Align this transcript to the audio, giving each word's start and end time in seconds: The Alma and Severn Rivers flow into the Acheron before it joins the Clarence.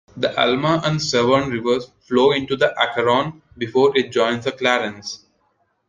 The 0.17 0.35
Alma 0.35 0.81
and 0.83 0.99
Severn 0.99 1.51
Rivers 1.51 1.91
flow 2.07 2.31
into 2.31 2.55
the 2.55 2.73
Acheron 2.81 3.43
before 3.55 3.95
it 3.95 4.11
joins 4.11 4.45
the 4.45 4.51
Clarence. 4.51 5.27